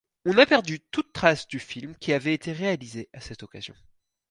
[0.25, 3.75] On a perdu toute trace du film qui avait été réalisé à cette occasion.